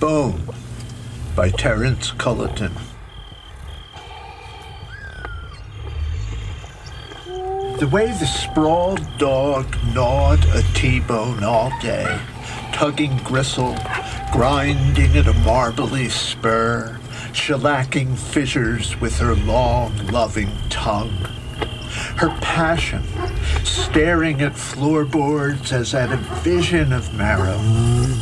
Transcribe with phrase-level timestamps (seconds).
[0.00, 0.40] Bone
[1.36, 2.72] by Terence Culleton.
[7.78, 12.18] The way the sprawled dog gnawed a T-bone all day,
[12.72, 13.76] tugging gristle,
[14.32, 16.98] grinding at a marbly spur,
[17.32, 21.26] shellacking fissures with her long, loving tongue.
[22.16, 23.02] Her passion,
[23.64, 27.58] staring at floorboards as at a vision of marrow.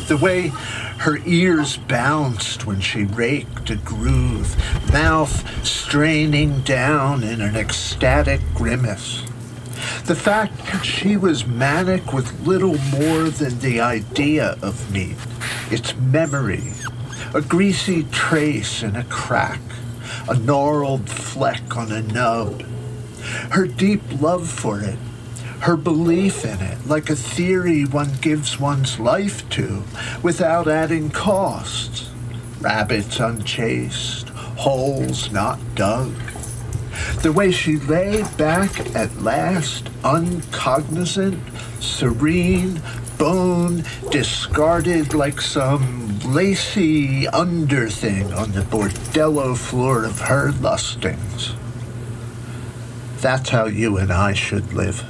[0.09, 0.51] The way
[0.99, 4.57] her ears bounced when she raked a groove,
[4.93, 9.22] mouth straining down in an ecstatic grimace.
[10.07, 15.17] The fact that she was manic with little more than the idea of meat,
[15.71, 16.72] its memory,
[17.33, 19.61] a greasy trace in a crack,
[20.29, 22.63] a gnarled fleck on a nub.
[23.50, 24.99] Her deep love for it,
[25.61, 29.82] her belief in it, like a theory one gives one's life to
[30.22, 32.11] without adding costs.
[32.61, 36.12] Rabbits unchased, holes not dug.
[37.22, 41.41] The way she lay back at last, uncognizant,
[41.80, 42.80] serene,
[43.18, 51.55] bone discarded like some lacy underthing on the bordello floor of her lustings.
[53.20, 55.05] That's how you and I should live.